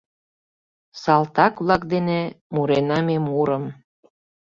Салтак-влак 1.01 1.83
дене 1.93 2.19
мурена 2.53 2.99
ме 3.07 3.17
мурым. 3.27 3.63